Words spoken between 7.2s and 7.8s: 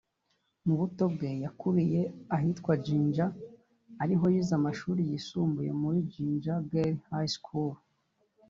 School